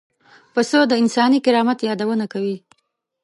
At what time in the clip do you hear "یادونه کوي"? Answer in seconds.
1.89-2.57